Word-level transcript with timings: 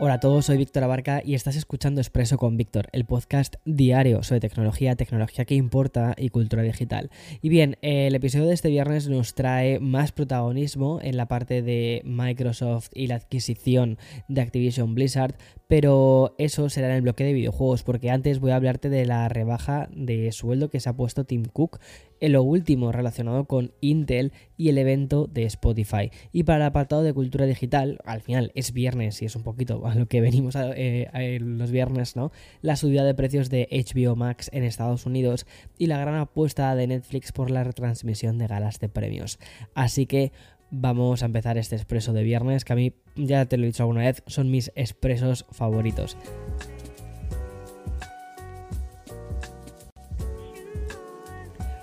Hola 0.00 0.14
a 0.14 0.20
todos, 0.20 0.46
soy 0.46 0.58
Víctor 0.58 0.84
Abarca 0.84 1.22
y 1.24 1.34
estás 1.34 1.56
escuchando 1.56 2.00
Expreso 2.00 2.38
con 2.38 2.56
Víctor, 2.56 2.86
el 2.92 3.04
podcast 3.04 3.56
diario 3.64 4.22
sobre 4.22 4.38
tecnología, 4.38 4.94
tecnología 4.94 5.44
que 5.44 5.56
importa 5.56 6.14
y 6.16 6.28
cultura 6.28 6.62
digital. 6.62 7.10
Y 7.42 7.48
bien, 7.48 7.78
el 7.82 8.14
episodio 8.14 8.46
de 8.46 8.54
este 8.54 8.68
viernes 8.68 9.08
nos 9.08 9.34
trae 9.34 9.80
más 9.80 10.12
protagonismo 10.12 11.00
en 11.02 11.16
la 11.16 11.26
parte 11.26 11.62
de 11.62 12.02
Microsoft 12.04 12.90
y 12.94 13.08
la 13.08 13.16
adquisición 13.16 13.98
de 14.28 14.40
Activision 14.40 14.94
Blizzard, 14.94 15.34
pero 15.66 16.36
eso 16.38 16.70
será 16.70 16.90
en 16.90 16.94
el 16.94 17.02
bloque 17.02 17.24
de 17.24 17.32
videojuegos, 17.32 17.82
porque 17.82 18.12
antes 18.12 18.38
voy 18.38 18.52
a 18.52 18.56
hablarte 18.56 18.90
de 18.90 19.04
la 19.04 19.28
rebaja 19.28 19.88
de 19.92 20.30
sueldo 20.30 20.70
que 20.70 20.78
se 20.78 20.90
ha 20.90 20.96
puesto 20.96 21.24
Tim 21.24 21.44
Cook 21.44 21.80
en 22.20 22.32
lo 22.32 22.42
último 22.42 22.92
relacionado 22.92 23.44
con 23.46 23.72
Intel 23.80 24.32
y 24.56 24.68
el 24.68 24.78
evento 24.78 25.26
de 25.26 25.44
Spotify. 25.44 26.10
Y 26.32 26.44
para 26.44 26.58
el 26.58 26.62
apartado 26.64 27.02
de 27.02 27.12
cultura 27.12 27.46
digital, 27.46 27.98
al 28.04 28.22
final 28.22 28.52
es 28.54 28.72
viernes 28.72 29.20
y 29.22 29.24
es 29.24 29.36
un 29.36 29.42
poquito 29.42 29.80
a 29.88 29.94
lo 29.94 30.06
que 30.06 30.20
venimos 30.20 30.56
a, 30.56 30.70
eh, 30.74 31.38
los 31.40 31.70
viernes, 31.70 32.16
¿no? 32.16 32.32
La 32.62 32.76
subida 32.76 33.04
de 33.04 33.14
precios 33.14 33.50
de 33.50 33.68
HBO 33.70 34.16
Max 34.16 34.50
en 34.52 34.64
Estados 34.64 35.06
Unidos 35.06 35.46
y 35.78 35.86
la 35.86 35.98
gran 35.98 36.16
apuesta 36.16 36.74
de 36.74 36.86
Netflix 36.86 37.32
por 37.32 37.50
la 37.50 37.64
retransmisión 37.64 38.38
de 38.38 38.46
galas 38.46 38.80
de 38.80 38.88
premios. 38.88 39.38
Así 39.74 40.06
que 40.06 40.32
vamos 40.70 41.22
a 41.22 41.26
empezar 41.26 41.58
este 41.58 41.76
expreso 41.76 42.12
de 42.12 42.22
viernes, 42.22 42.64
que 42.64 42.72
a 42.72 42.76
mí, 42.76 42.92
ya 43.16 43.46
te 43.46 43.56
lo 43.56 43.64
he 43.64 43.66
dicho 43.66 43.82
alguna 43.82 44.02
vez, 44.02 44.22
son 44.26 44.50
mis 44.50 44.70
expresos 44.74 45.46
favoritos. 45.50 46.16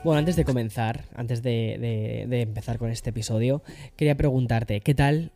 Bueno, 0.05 0.19
antes 0.19 0.35
de 0.35 0.45
comenzar, 0.45 1.05
antes 1.15 1.41
de, 1.41 2.27
empezar 2.29 2.77
con 2.77 2.91
este 2.91 3.09
episodio, 3.09 3.63
quería 3.95 4.15
preguntarte, 4.15 4.79
¿qué 4.81 4.93
tal 4.93 5.31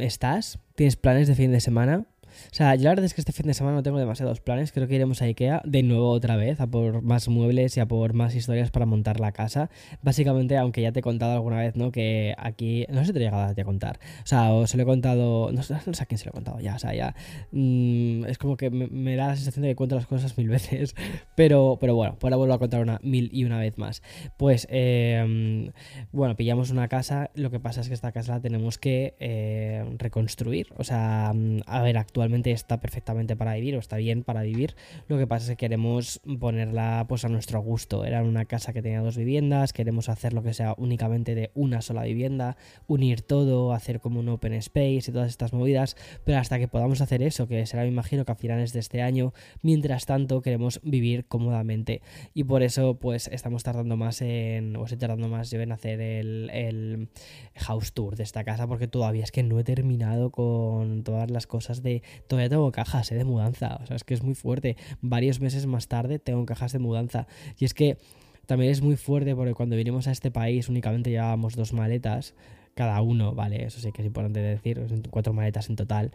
estás? 0.00 0.58
¿Tienes 0.74 0.96
planes 0.96 1.28
de 1.28 1.34
fin 1.34 1.52
de 1.52 1.60
semana? 1.60 2.06
O 2.52 2.54
sea, 2.54 2.74
yo 2.74 2.84
la 2.84 2.90
verdad 2.90 3.04
es 3.04 3.14
que 3.14 3.20
este 3.20 3.32
fin 3.32 3.46
de 3.46 3.54
semana 3.54 3.76
no 3.76 3.82
tengo 3.82 3.98
demasiados 3.98 4.40
planes. 4.40 4.72
Creo 4.72 4.88
que 4.88 4.94
iremos 4.94 5.22
a 5.22 5.26
Ikea 5.26 5.62
de 5.64 5.82
nuevo 5.82 6.10
otra 6.10 6.36
vez, 6.36 6.60
a 6.60 6.66
por 6.66 7.02
más 7.02 7.28
muebles 7.28 7.76
y 7.76 7.80
a 7.80 7.86
por 7.86 8.12
más 8.12 8.34
historias 8.34 8.70
para 8.70 8.86
montar 8.86 9.20
la 9.20 9.32
casa. 9.32 9.70
Básicamente, 10.02 10.56
aunque 10.56 10.82
ya 10.82 10.92
te 10.92 11.00
he 11.00 11.02
contado 11.02 11.32
alguna 11.32 11.58
vez, 11.58 11.76
¿no? 11.76 11.90
Que 11.90 12.34
aquí. 12.38 12.86
No 12.88 13.00
sé 13.00 13.06
si 13.06 13.12
te 13.12 13.18
he 13.18 13.22
llegado 13.22 13.50
a 13.50 13.64
contar. 13.64 13.98
O 14.22 14.26
sea, 14.26 14.52
os 14.52 14.70
se 14.70 14.76
lo 14.76 14.84
he 14.84 14.86
contado. 14.86 15.50
No, 15.52 15.62
sé 15.62 15.74
a 15.74 16.06
quién 16.06 16.18
se 16.18 16.24
lo 16.26 16.30
he 16.30 16.32
contado 16.32 16.60
ya. 16.60 16.76
O 16.76 16.78
sea, 16.78 16.94
ya. 16.94 17.14
Mm, 17.52 18.24
es 18.26 18.38
como 18.38 18.56
que 18.56 18.70
me, 18.70 19.16
da 19.16 19.28
la 19.28 19.36
sensación 19.36 19.62
de 19.62 19.68
que 19.70 19.76
cuento 19.76 19.96
las 19.96 20.06
cosas 20.06 20.36
mil 20.38 20.48
veces. 20.48 20.94
Pero, 21.34 21.76
pero 21.80 21.94
bueno, 21.94 22.16
pues 22.18 22.24
ahora 22.24 22.36
vuelvo 22.36 22.54
a 22.54 22.58
contar 22.58 22.80
una 22.80 22.98
mil 23.02 23.28
y 23.32 23.44
una 23.44 23.58
vez 23.58 23.76
más. 23.78 24.02
Pues, 24.38 24.66
eh, 24.70 25.70
bueno, 26.12 26.36
pillamos 26.36 26.70
una 26.70 26.88
casa. 26.88 27.30
Lo 27.34 27.50
que 27.50 27.60
pasa 27.60 27.80
es 27.80 27.88
que 27.88 27.94
esta 27.94 28.12
casa 28.12 28.34
la 28.34 28.40
tenemos 28.40 28.78
que 28.78 29.14
eh, 29.20 29.84
reconstruir. 29.98 30.68
O 30.76 30.84
sea, 30.84 31.32
a 31.66 31.82
ver, 31.82 31.98
actualmente 31.98 32.25
está 32.34 32.80
perfectamente 32.80 33.36
para 33.36 33.54
vivir 33.54 33.76
o 33.76 33.78
está 33.78 33.96
bien 33.96 34.22
para 34.22 34.42
vivir. 34.42 34.74
Lo 35.08 35.18
que 35.18 35.26
pasa 35.26 35.44
es 35.44 35.50
que 35.50 35.56
queremos 35.56 36.20
ponerla 36.38 37.06
pues 37.08 37.24
a 37.24 37.28
nuestro 37.28 37.60
gusto. 37.60 38.04
Era 38.04 38.22
una 38.22 38.44
casa 38.44 38.72
que 38.72 38.82
tenía 38.82 39.00
dos 39.00 39.16
viviendas, 39.16 39.72
queremos 39.72 40.08
hacer 40.08 40.32
lo 40.32 40.42
que 40.42 40.54
sea 40.54 40.74
únicamente 40.76 41.34
de 41.34 41.50
una 41.54 41.82
sola 41.82 42.04
vivienda, 42.04 42.56
unir 42.86 43.22
todo, 43.22 43.72
hacer 43.72 44.00
como 44.00 44.20
un 44.20 44.28
open 44.28 44.52
space 44.54 45.04
y 45.08 45.12
todas 45.12 45.28
estas 45.28 45.52
movidas, 45.52 45.96
pero 46.24 46.38
hasta 46.38 46.58
que 46.58 46.68
podamos 46.68 47.00
hacer 47.00 47.22
eso, 47.22 47.48
que 47.48 47.64
será 47.66 47.82
me 47.82 47.88
imagino 47.88 48.24
que 48.24 48.32
a 48.32 48.34
finales 48.34 48.72
de 48.72 48.80
este 48.80 49.02
año, 49.02 49.32
mientras 49.62 50.06
tanto 50.06 50.42
queremos 50.42 50.80
vivir 50.82 51.26
cómodamente 51.26 52.02
y 52.34 52.44
por 52.44 52.62
eso 52.62 52.94
pues 52.94 53.28
estamos 53.28 53.62
tardando 53.62 53.96
más 53.96 54.20
en, 54.22 54.76
o 54.76 54.84
estoy 54.84 54.98
tardando 54.98 55.28
más 55.28 55.50
yo 55.50 55.60
en 55.60 55.72
hacer 55.72 56.00
el, 56.00 56.50
el 56.50 57.08
house 57.54 57.92
tour 57.92 58.16
de 58.16 58.22
esta 58.22 58.44
casa 58.44 58.66
porque 58.66 58.88
todavía 58.88 59.24
es 59.24 59.32
que 59.32 59.42
no 59.42 59.58
he 59.58 59.64
terminado 59.64 60.30
con 60.30 61.02
todas 61.02 61.30
las 61.30 61.46
cosas 61.46 61.82
de 61.82 62.02
todavía 62.28 62.48
tengo 62.48 62.70
cajas 62.72 63.10
eh, 63.12 63.14
de 63.14 63.24
mudanza. 63.24 63.78
O 63.82 63.86
sea, 63.86 63.96
es 63.96 64.04
que 64.04 64.14
es 64.14 64.22
muy 64.22 64.34
fuerte. 64.34 64.76
Varios 65.00 65.40
meses 65.40 65.66
más 65.66 65.88
tarde 65.88 66.18
tengo 66.18 66.44
cajas 66.46 66.72
de 66.72 66.78
mudanza. 66.78 67.26
Y 67.58 67.64
es 67.64 67.74
que 67.74 67.98
también 68.46 68.70
es 68.70 68.82
muy 68.82 68.96
fuerte 68.96 69.34
porque 69.34 69.54
cuando 69.54 69.76
vinimos 69.76 70.06
a 70.06 70.12
este 70.12 70.30
país 70.30 70.68
únicamente 70.68 71.10
llevábamos 71.10 71.56
dos 71.56 71.72
maletas 71.72 72.34
cada 72.74 73.00
uno, 73.00 73.34
¿vale? 73.34 73.64
Eso 73.64 73.80
sí 73.80 73.90
que 73.90 74.02
es 74.02 74.06
importante 74.06 74.40
decir, 74.40 74.84
cuatro 75.10 75.32
maletas 75.32 75.70
en 75.70 75.76
total. 75.76 76.12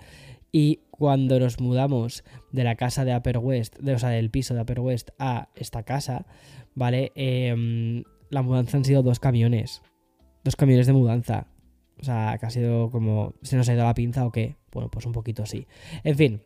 Y 0.52 0.81
cuando 0.92 1.40
nos 1.40 1.59
mudamos 1.59 2.24
de 2.52 2.64
la 2.64 2.75
casa 2.75 3.04
de 3.04 3.16
Upper 3.16 3.40
West, 3.40 3.78
de, 3.80 3.96
o 3.96 4.00
sea, 4.00 4.09
del 4.09 4.30
piso 4.30 4.54
de 4.54 4.62
Upper 4.62 4.80
West 4.80 5.09
a 5.18 5.50
esta 5.56 5.84
casa, 5.84 6.25
¿vale? 6.75 7.12
Em, 7.16 8.04
la 8.30 8.44
mudanza 8.44 8.78
han 8.78 8.86
sido 8.86 9.02
dos 9.02 9.20
camiones. 9.20 9.81
Dos 10.44 10.56
camiones 10.56 10.88
de 10.88 10.94
mudanza. 10.94 11.48
O 12.00 12.04
sea, 12.04 12.38
que 12.40 12.46
ha 12.46 12.50
sido 12.50 12.90
como. 12.92 13.34
¿Se 13.42 13.58
nos 13.58 13.68
ha 13.70 13.74
ido 13.74 13.84
la 13.84 13.94
pinza 13.94 14.25
o 14.25 14.31
qué? 14.31 14.56
Bueno, 14.72 14.90
pues 14.90 15.06
un 15.06 15.12
poquito 15.12 15.46
sí. 15.46 15.68
En 16.04 16.16
fin. 16.16 16.42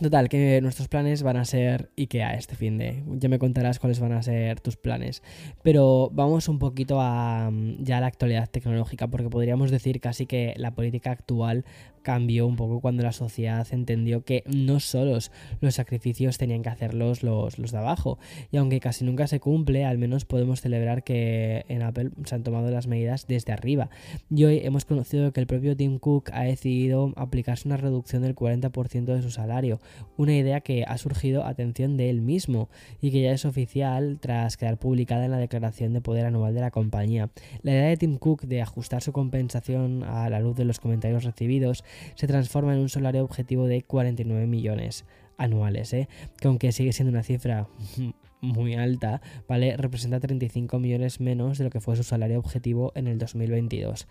Total, 0.00 0.30
que 0.30 0.62
nuestros 0.62 0.88
planes 0.88 1.22
van 1.22 1.36
a 1.36 1.44
ser 1.44 1.90
IKEA 1.94 2.32
este 2.32 2.56
fin 2.56 2.78
de. 2.78 3.04
Ya 3.18 3.28
me 3.28 3.38
contarás 3.38 3.78
cuáles 3.78 4.00
van 4.00 4.12
a 4.12 4.22
ser 4.22 4.58
tus 4.60 4.78
planes. 4.78 5.22
Pero 5.62 6.08
vamos 6.10 6.48
un 6.48 6.58
poquito 6.58 7.02
a 7.02 7.50
ya 7.80 7.98
a 7.98 8.00
la 8.00 8.06
actualidad 8.06 8.48
tecnológica, 8.48 9.08
porque 9.08 9.28
podríamos 9.28 9.70
decir 9.70 10.00
casi 10.00 10.24
que 10.24 10.54
la 10.56 10.74
política 10.74 11.10
actual 11.10 11.66
cambió 12.02 12.46
un 12.46 12.56
poco 12.56 12.80
cuando 12.80 13.02
la 13.02 13.12
sociedad 13.12 13.66
entendió 13.70 14.24
que 14.24 14.42
no 14.46 14.80
solos 14.80 15.30
los 15.60 15.74
sacrificios 15.74 16.38
tenían 16.38 16.62
que 16.62 16.68
hacerlos 16.68 17.22
los, 17.22 17.58
los 17.58 17.72
de 17.72 17.78
abajo. 17.78 18.18
Y 18.50 18.56
aunque 18.56 18.80
casi 18.80 19.04
nunca 19.04 19.26
se 19.26 19.40
cumple, 19.40 19.84
al 19.84 19.98
menos 19.98 20.24
podemos 20.24 20.60
celebrar 20.60 21.04
que 21.04 21.64
en 21.68 21.82
Apple 21.82 22.10
se 22.24 22.34
han 22.34 22.42
tomado 22.42 22.70
las 22.70 22.86
medidas 22.86 23.26
desde 23.26 23.52
arriba. 23.52 23.90
Y 24.30 24.44
hoy 24.44 24.60
hemos 24.62 24.84
conocido 24.84 25.32
que 25.32 25.40
el 25.40 25.46
propio 25.46 25.76
Tim 25.76 25.98
Cook 25.98 26.30
ha 26.32 26.42
decidido 26.42 27.12
aplicarse 27.16 27.68
una 27.68 27.76
reducción 27.76 28.22
del 28.22 28.34
40% 28.34 29.04
de 29.04 29.22
su 29.22 29.30
salario, 29.30 29.80
una 30.16 30.34
idea 30.34 30.60
que 30.60 30.84
ha 30.84 30.98
surgido 30.98 31.44
atención 31.44 31.96
de 31.96 32.10
él 32.10 32.20
mismo 32.20 32.68
y 33.00 33.10
que 33.10 33.22
ya 33.22 33.32
es 33.32 33.44
oficial 33.44 34.18
tras 34.20 34.56
quedar 34.56 34.78
publicada 34.78 35.24
en 35.24 35.30
la 35.30 35.38
declaración 35.38 35.92
de 35.92 36.00
poder 36.00 36.26
anual 36.26 36.54
de 36.54 36.60
la 36.60 36.70
compañía. 36.70 37.30
La 37.62 37.72
idea 37.72 37.88
de 37.88 37.96
Tim 37.96 38.16
Cook 38.18 38.42
de 38.42 38.62
ajustar 38.62 39.02
su 39.02 39.12
compensación 39.12 40.04
a 40.04 40.28
la 40.30 40.40
luz 40.40 40.56
de 40.56 40.64
los 40.64 40.80
comentarios 40.80 41.24
recibidos 41.24 41.84
se 42.14 42.26
transforma 42.26 42.74
en 42.74 42.80
un 42.80 42.88
salario 42.88 43.24
objetivo 43.24 43.66
de 43.66 43.82
49 43.82 44.46
millones 44.46 45.04
anuales, 45.36 45.92
¿eh? 45.92 46.08
que 46.38 46.48
aunque 46.48 46.72
sigue 46.72 46.92
siendo 46.92 47.10
una 47.10 47.22
cifra 47.22 47.68
muy 48.40 48.74
alta, 48.74 49.20
¿vale? 49.48 49.76
Representa 49.76 50.20
35 50.20 50.78
millones 50.78 51.20
menos 51.20 51.58
de 51.58 51.64
lo 51.64 51.70
que 51.70 51.80
fue 51.80 51.96
su 51.96 52.02
salario 52.02 52.38
objetivo 52.38 52.92
en 52.94 53.06
el 53.06 53.18
2022. 53.18 54.06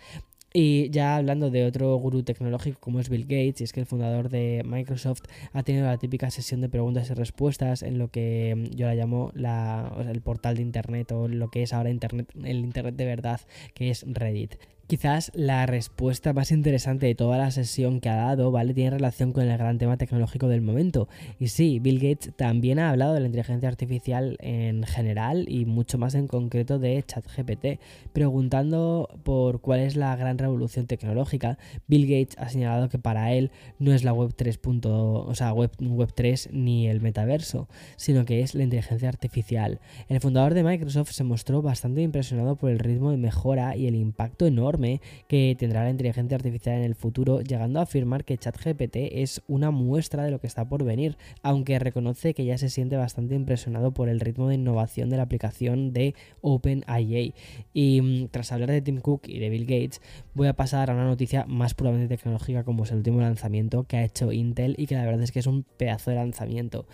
Y 0.52 0.90
ya 0.90 1.18
hablando 1.18 1.52
de 1.52 1.64
otro 1.66 1.96
gurú 1.98 2.24
tecnológico 2.24 2.80
como 2.80 3.00
es 3.00 3.10
Bill 3.10 3.24
Gates, 3.24 3.62
y 3.62 3.64
es 3.66 3.74
que 3.74 3.82
el 3.82 3.86
fundador 3.86 4.30
de 4.30 4.64
Microsoft 4.66 5.22
ha 5.54 5.62
tenido 5.62 5.86
la 5.86 5.98
típica 5.98 6.32
sesión 6.32 6.62
de 6.62 6.70
preguntas 6.70 7.10
y 7.12 7.14
respuestas 7.14 7.84
en 7.84 8.00
lo 8.00 8.08
que 8.10 8.56
mm, 8.58 8.76
yo 8.76 8.88
la 8.88 8.96
llamo 8.96 9.32
la, 9.36 9.94
el 10.10 10.22
portal 10.22 10.56
de 10.56 10.64
Internet 10.64 11.12
o 11.12 11.28
lo 11.28 11.50
que 11.50 11.62
es 11.62 11.74
ahora 11.74 11.92
Internet, 11.92 12.32
el 12.44 12.60
Internet 12.60 12.96
de 12.96 13.06
verdad, 13.06 13.42
que 13.76 13.92
es 13.92 14.04
Reddit. 14.08 14.56
Quizás 14.90 15.32
la 15.36 15.68
respuesta 15.68 16.34
más 16.34 16.50
interesante 16.52 17.06
de 17.06 17.14
toda 17.14 17.38
la 17.38 17.52
sesión 17.52 18.02
que 18.02 18.10
ha 18.10 18.16
dado, 18.16 18.50
¿vale? 18.50 18.74
Tiene 18.74 18.90
relación 18.90 19.34
con 19.34 19.44
el 19.44 19.56
gran 19.56 19.78
tema 19.78 19.98
tecnológico 19.98 20.48
del 20.48 20.64
momento. 20.64 21.08
Y 21.38 21.50
sí, 21.50 21.78
Bill 21.78 22.00
Gates 22.00 22.32
también 22.36 22.80
ha 22.80 22.90
hablado 22.90 23.14
de 23.14 23.20
la 23.20 23.28
inteligencia 23.28 23.70
artificial 23.70 24.36
en 24.40 24.82
general 24.82 25.46
y 25.48 25.66
mucho 25.66 26.00
más 26.00 26.16
en 26.16 26.26
concreto 26.26 26.80
de 26.80 27.04
ChatGPT. 27.06 27.80
Preguntando 28.14 29.08
por 29.22 29.62
cuál 29.62 29.82
es 29.82 29.96
la 29.96 30.16
gran 30.16 30.40
revolución 30.40 30.88
tecnológica, 30.88 31.60
Bill 31.86 32.08
Gates 32.08 32.36
ha 32.40 32.50
señalado 32.50 32.90
que 32.90 32.98
para 32.98 33.32
él 33.34 33.52
no 33.78 33.94
es 33.94 34.04
la 34.04 34.12
web 34.12 34.34
3. 34.36 34.60
o 34.86 35.36
sea, 35.36 35.54
web, 35.54 35.70
web 35.80 36.12
3 36.16 36.50
ni 36.52 36.88
el 36.88 37.00
metaverso, 37.00 37.70
sino 37.96 38.26
que 38.26 38.42
es 38.42 38.56
la 38.56 38.64
inteligencia 38.64 39.08
artificial. 39.08 39.82
El 40.08 40.20
fundador 40.20 40.56
de 40.56 40.64
Microsoft 40.64 41.12
se 41.12 41.24
mostró 41.24 41.62
bastante 41.62 42.02
impresionado 42.02 42.56
por 42.56 42.72
el 42.72 42.80
ritmo 42.80 43.12
de 43.12 43.18
mejora 43.18 43.78
y 43.78 43.86
el 43.86 43.94
impacto 43.94 44.48
enorme 44.48 44.79
que 45.28 45.56
tendrá 45.58 45.84
la 45.84 45.90
inteligencia 45.90 46.36
artificial 46.36 46.78
en 46.78 46.84
el 46.84 46.96
futuro, 46.96 47.42
llegando 47.42 47.80
a 47.80 47.84
afirmar 47.84 48.24
que 48.24 48.38
ChatGPT 48.38 48.96
es 49.12 49.42
una 49.48 49.72
muestra 49.72 50.24
de 50.24 50.32
lo 50.32 50.40
que 50.40 50.48
está 50.48 50.68
por 50.68 50.84
venir, 50.84 51.18
aunque 51.44 51.80
reconoce 51.80 52.34
que 52.34 52.46
ya 52.46 52.58
se 52.58 52.70
siente 52.70 52.98
bastante 52.98 53.36
impresionado 53.36 53.92
por 53.92 54.10
el 54.10 54.20
ritmo 54.20 54.48
de 54.48 54.56
innovación 54.56 55.10
de 55.10 55.18
la 55.18 55.24
aplicación 55.24 55.94
de 55.94 56.16
OpenIA. 56.42 57.34
Y 57.74 58.02
mm, 58.02 58.28
tras 58.30 58.52
hablar 58.52 58.72
de 58.72 58.82
Tim 58.82 59.02
Cook 59.02 59.24
y 59.28 59.40
de 59.40 59.50
Bill 59.50 59.66
Gates, 59.66 60.02
voy 60.34 60.48
a 60.48 60.54
pasar 60.54 60.90
a 60.90 60.94
una 60.94 61.06
noticia 61.06 61.46
más 61.46 61.74
puramente 61.74 62.08
tecnológica 62.08 62.64
como 62.64 62.84
es 62.84 62.92
el 62.92 62.98
último 62.98 63.22
lanzamiento 63.22 63.84
que 63.84 63.98
ha 63.98 64.04
hecho 64.04 64.32
Intel 64.32 64.76
y 64.78 64.88
que 64.88 64.96
la 64.96 65.06
verdad 65.06 65.24
es 65.24 65.32
que 65.32 65.40
es 65.40 65.48
un 65.48 65.64
pedazo 65.64 66.12
de 66.12 66.18
lanzamiento. 66.18 66.86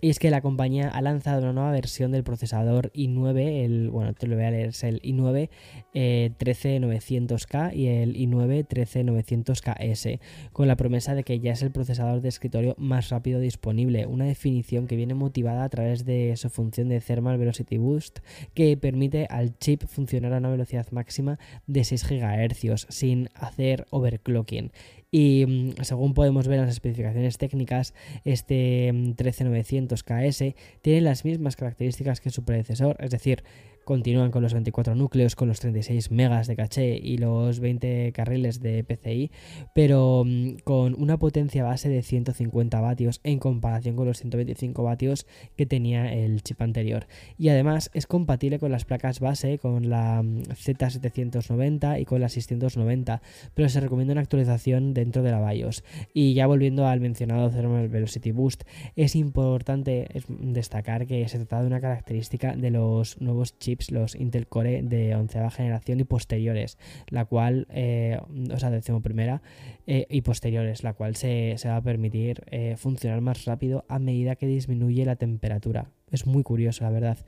Y 0.00 0.10
es 0.10 0.20
que 0.20 0.30
la 0.30 0.40
compañía 0.40 0.88
ha 0.88 1.02
lanzado 1.02 1.42
una 1.42 1.52
nueva 1.52 1.72
versión 1.72 2.12
del 2.12 2.22
procesador 2.22 2.92
i9, 2.92 3.64
el, 3.64 3.90
bueno, 3.90 4.14
te 4.14 4.28
lo 4.28 4.36
voy 4.36 4.44
a 4.44 4.50
leer, 4.52 4.68
es 4.68 4.84
el 4.84 5.02
i9 5.02 5.50
13900K 5.92 7.74
y 7.74 7.88
el 7.88 8.14
i9 8.14 8.66
13900KS, 8.68 10.20
con 10.52 10.68
la 10.68 10.76
promesa 10.76 11.16
de 11.16 11.24
que 11.24 11.40
ya 11.40 11.52
es 11.52 11.62
el 11.62 11.72
procesador 11.72 12.20
de 12.20 12.28
escritorio 12.28 12.76
más 12.78 13.08
rápido 13.08 13.40
disponible, 13.40 14.06
una 14.06 14.26
definición 14.26 14.86
que 14.86 14.94
viene 14.94 15.14
motivada 15.14 15.64
a 15.64 15.68
través 15.68 16.04
de 16.04 16.36
su 16.36 16.48
función 16.48 16.88
de 16.88 17.00
Thermal 17.00 17.38
Velocity 17.38 17.78
Boost, 17.78 18.20
que 18.54 18.76
permite 18.76 19.26
al 19.30 19.58
chip 19.58 19.84
funcionar 19.84 20.32
a 20.32 20.38
una 20.38 20.50
velocidad 20.50 20.86
máxima 20.92 21.40
de 21.66 21.82
6 21.82 22.08
GHz 22.08 22.86
sin 22.88 23.30
hacer 23.34 23.86
overclocking 23.90 24.70
Y 25.10 25.46
mm, 25.46 25.82
según 25.82 26.14
podemos 26.14 26.46
ver 26.48 26.58
en 26.58 26.66
las 26.66 26.74
especificaciones 26.74 27.38
técnicas, 27.38 27.94
este 28.24 28.92
13900KS 28.92 30.54
mm, 30.54 30.80
tiene 30.82 31.00
las 31.00 31.24
mismas 31.24 31.56
características 31.56 32.20
que 32.20 32.30
su 32.30 32.44
predecesor, 32.44 32.96
es 33.00 33.10
decir, 33.10 33.42
continúan 33.88 34.30
con 34.30 34.42
los 34.42 34.52
24 34.52 34.94
núcleos, 34.94 35.34
con 35.34 35.48
los 35.48 35.60
36 35.60 36.10
megas 36.10 36.46
de 36.46 36.56
caché 36.56 37.00
y 37.02 37.16
los 37.16 37.58
20 37.58 38.12
carriles 38.12 38.60
de 38.60 38.84
PCI, 38.84 39.30
pero 39.74 40.24
mm, 40.26 40.58
con 40.62 40.94
una 41.00 41.18
potencia 41.18 41.64
base 41.64 41.88
de 41.88 42.02
150 42.02 42.82
vatios 42.82 43.20
en 43.24 43.38
comparación 43.38 43.96
con 43.96 44.06
los 44.06 44.18
125 44.18 44.82
vatios 44.82 45.26
que 45.56 45.64
tenía 45.64 46.12
el 46.12 46.42
chip 46.42 46.60
anterior. 46.60 47.06
Y 47.38 47.48
además 47.48 47.90
es 47.94 48.06
compatible 48.06 48.58
con 48.58 48.70
las 48.70 48.84
placas 48.84 49.20
base, 49.20 49.56
con 49.58 49.88
la 49.88 50.22
mm, 50.22 50.42
Z790 50.50 51.98
y 51.98 52.04
con 52.04 52.20
la 52.20 52.28
690, 52.28 53.22
pero 53.54 53.70
se 53.70 53.80
recomienda 53.80 54.12
una 54.12 54.20
actualización 54.20 54.92
dentro 54.92 55.22
de 55.22 55.30
la 55.30 55.50
BIOS. 55.50 55.82
Y 56.12 56.34
ya 56.34 56.46
volviendo 56.46 56.86
al 56.86 57.00
mencionado 57.00 57.48
Thermal 57.48 57.88
Velocity 57.88 58.32
Boost, 58.32 58.64
es 58.96 59.16
importante 59.16 60.08
destacar 60.28 61.06
que 61.06 61.26
se 61.26 61.38
trata 61.38 61.62
de 61.62 61.68
una 61.68 61.80
característica 61.80 62.54
de 62.54 62.70
los 62.70 63.18
nuevos 63.22 63.58
chips 63.58 63.77
los 63.90 64.14
Intel 64.14 64.46
Core 64.46 64.82
de 64.82 65.14
onceava 65.14 65.50
generación 65.50 66.00
y 66.00 66.04
posteriores, 66.04 66.78
la 67.08 67.24
cual, 67.24 67.66
eh, 67.70 68.18
o 68.52 68.58
sea, 68.58 68.70
décimo 68.70 69.00
primera 69.00 69.42
eh, 69.86 70.06
y 70.10 70.20
posteriores, 70.22 70.82
la 70.82 70.94
cual 70.94 71.16
se, 71.16 71.56
va 71.66 71.76
a 71.76 71.82
permitir 71.82 72.42
eh, 72.50 72.74
funcionar 72.76 73.20
más 73.20 73.44
rápido 73.44 73.84
a 73.88 73.98
medida 73.98 74.36
que 74.36 74.46
disminuye 74.46 75.04
la 75.04 75.16
temperatura. 75.16 75.90
Es 76.10 76.26
muy 76.26 76.42
curioso, 76.42 76.84
la 76.84 76.90
verdad. 76.90 77.18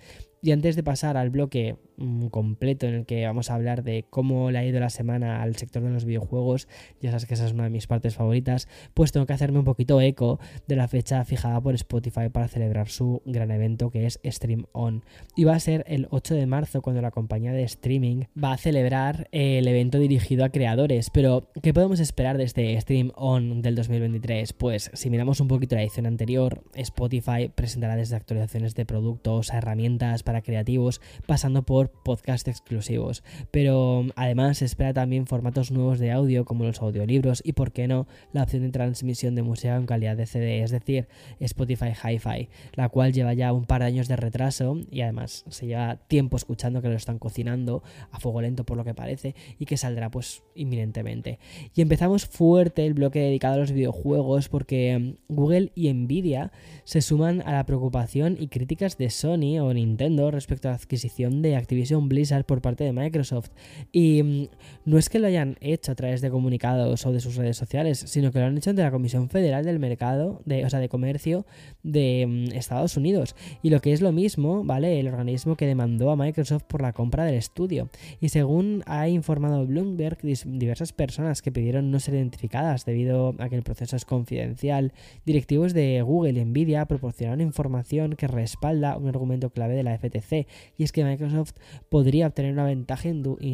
Y 0.43 0.52
antes 0.52 0.75
de 0.76 0.82
pasar 0.82 1.17
al 1.17 1.31
bloque 1.31 1.76
completo 2.31 2.87
en 2.87 2.94
el 2.94 3.06
que 3.06 3.26
vamos 3.26 3.50
a 3.50 3.55
hablar 3.55 3.82
de 3.82 4.05
cómo 4.08 4.50
le 4.50 4.58
ha 4.58 4.64
ido 4.64 4.81
la 4.81 4.91
semana 4.91 5.43
al 5.43 5.56
sector 5.56 5.82
de 5.82 5.91
los 5.91 6.05
videojuegos, 6.05 6.69
ya 7.00 7.11
sabes 7.11 7.26
que 7.26 7.35
esa 7.35 7.47
es 7.47 7.52
una 7.52 7.64
de 7.64 7.70
mis 7.70 7.87
partes 7.87 8.14
favoritas, 8.14 8.69
pues 8.94 9.12
tengo 9.12 9.26
que 9.26 9.32
hacerme 9.32 9.58
un 9.58 9.64
poquito 9.64 10.00
eco 10.00 10.41
de 10.67 10.76
la 10.76 10.88
fecha 10.88 11.25
fijada 11.25 11.61
por 11.61 11.75
Spotify 11.75 12.29
para 12.32 12.49
celebrar 12.49 12.88
su 12.88 13.23
gran 13.25 13.50
evento 13.50 13.91
que 13.91 14.06
es 14.06 14.20
Stream 14.25 14.67
On. 14.73 15.05
Y 15.37 15.44
va 15.44 15.55
a 15.55 15.61
ser 15.61 15.85
el 15.87 16.08
8 16.11 16.35
de 16.35 16.47
marzo 16.47 16.82
cuando 16.82 17.02
la 17.02 17.11
compañía 17.11 17.52
de 17.52 17.62
streaming 17.64 18.25
va 18.43 18.52
a 18.52 18.56
celebrar 18.56 19.29
el 19.32 19.67
evento 19.69 19.99
dirigido 19.99 20.44
a 20.44 20.50
creadores. 20.50 21.11
Pero, 21.11 21.50
¿qué 21.62 21.75
podemos 21.75 22.00
esperar 22.00 22.38
de 22.38 22.44
este 22.44 22.81
Stream 22.81 23.12
On 23.14 23.62
del 23.62 23.75
2023? 23.75 24.52
Pues 24.55 24.91
si 24.94 25.11
miramos 25.11 25.41
un 25.41 25.49
poquito 25.49 25.75
la 25.75 25.82
edición 25.82 26.06
anterior, 26.06 26.62
Spotify 26.75 27.50
presentará 27.55 27.97
desde 27.97 28.17
actualizaciones 28.17 28.75
de 28.75 28.87
productos 28.87 29.52
a 29.52 29.58
herramientas 29.58 30.23
para 30.23 30.43
creativos, 30.43 31.00
pasando 31.26 31.62
por 31.62 31.90
podcast 32.05 32.49
exclusivos. 32.49 33.23
Pero 33.51 34.07
además 34.17 34.59
se 34.59 34.65
espera 34.65 34.93
también 34.93 35.27
formatos 35.27 35.71
nuevos 35.71 35.99
de 35.99 36.13
audio 36.13 36.45
como 36.45 36.65
los 36.65 36.81
audiolibros 36.81 37.43
y, 37.45 37.53
por 37.53 37.73
qué 37.73 37.89
no, 37.89 38.07
la 38.33 38.45
opción 38.45 38.63
de 38.63 38.71
transmisión 38.71 39.35
de 39.35 39.43
música 39.43 39.77
en 39.77 39.87
calidad 39.87 40.17
de 40.17 40.27
CD, 40.27 40.63
es 40.63 40.71
decir, 40.71 41.09
Spotify 41.41 41.93
Hi-Fi, 41.93 42.49
la 42.75 42.89
cual 42.89 43.13
lleva 43.13 43.35
ya 43.35 43.53
un 43.53 43.65
par 43.65 43.81
de 43.81 43.87
años 43.87 44.09
de 44.09 44.17
retraso 44.17 44.79
y 44.91 45.01
además 45.01 45.45
se 45.49 45.67
lleva 45.67 45.97
tiempo 45.97 46.37
escuchando 46.37 46.83
que 46.83 46.89
lo 46.89 46.95
están 46.95 47.19
cocinando 47.19 47.83
a 48.11 48.21
fuego 48.21 48.41
lento 48.41 48.65
por 48.65 48.77
lo 48.77 48.85
que 48.85 48.95
parece 48.95 49.35
y 49.59 49.67
que 49.67 49.77
saldrá 49.77 50.11
pues 50.11 50.43
inminentemente. 50.55 51.39
Y 51.75 51.83
empezamos 51.83 52.27
fuerte 52.27 52.87
el 52.87 52.95
bloque 52.95 53.21
dedicado 53.21 53.55
a 53.55 53.59
los 53.59 53.73
videojuegos 53.73 54.49
porque 54.49 55.17
Google 55.29 55.73
y 55.75 55.93
Nvidia 55.93 56.53
se 56.85 57.03
suman 57.03 57.43
a 57.43 57.53
la 57.53 57.67
preocupación 57.67 58.37
y 58.39 58.49
críticas 58.49 58.97
de 58.97 59.11
Sony 59.11 59.59
o 59.61 59.73
Nintendo 59.75 60.31
respecto 60.31 60.69
a 60.69 60.73
la 60.73 60.77
adquisición 60.77 61.43
de 61.43 61.57
Activision 61.57 61.80
Blizzard 62.09 62.44
por 62.44 62.61
parte 62.61 62.85
de 62.85 62.93
Microsoft. 62.93 63.50
Y 63.93 64.23
mm, 64.23 64.49
no 64.85 64.99
es 64.99 65.09
que 65.09 65.19
lo 65.19 65.27
hayan 65.27 65.56
hecho 65.61 65.93
a 65.93 65.94
través 65.94 66.21
de 66.21 66.31
comunicados 66.31 67.06
o 67.06 67.12
de 67.12 67.21
sus 67.21 67.37
redes 67.37 67.56
sociales, 67.56 67.99
sino 68.06 68.32
que 68.32 68.38
lo 68.38 68.47
han 68.47 68.56
hecho 68.56 68.71
ante 68.71 68.82
la 68.82 68.91
Comisión 68.91 69.29
Federal 69.29 69.65
del 69.65 69.79
Mercado, 69.79 70.43
de, 70.44 70.65
o 70.65 70.71
sea, 70.71 70.81
de 70.81 70.88
Comercio 70.88 71.47
de 71.82 72.27
mm, 72.27 72.56
Estados 72.56 72.97
Unidos. 72.97 73.37
Y 73.62 73.71
lo 73.71 73.81
que 73.81 73.93
es 73.93 74.00
lo 74.00 74.12
mismo, 74.12 74.65
¿vale? 74.65 75.00
El 75.00 75.09
organismo 75.09 75.56
que 75.56 75.67
demandó 75.67 76.11
a 76.11 76.17
Microsoft 76.17 76.65
por 76.65 76.82
la 76.82 76.93
compra 76.93 77.25
del 77.25 77.35
estudio. 77.35 77.88
Y 78.21 78.29
según 78.29 78.83
ha 78.87 79.09
informado 79.09 79.67
Bloomberg, 79.67 80.19
diversas 80.23 80.93
personas 80.93 81.43
que 81.43 81.53
pidieron 81.53 81.91
no 81.91 82.00
ser 82.00 82.15
identificadas 82.15 82.85
debido 82.85 83.35
a 83.38 83.49
que 83.49 83.56
el 83.56 83.62
proceso 83.62 83.97
es 83.97 84.05
confidencial, 84.05 84.93
directivos 85.25 85.75
de 85.75 86.03
Google 86.03 86.41
y 86.41 86.44
Nvidia 86.44 86.87
proporcionaron 86.87 87.41
información 87.41 88.15
que 88.17 88.26
respalda 88.26 88.97
un 88.97 89.09
argumento 89.09 89.50
clave 89.50 89.75
de 89.75 89.83
la 89.83 89.97
FTC, 89.99 90.47
y 90.76 90.85
es 90.85 90.93
que 90.93 91.05
Microsoft 91.05 91.55
podría 91.89 92.27
obtener 92.27 92.53
una 92.53 92.65
ventaja 92.65 93.09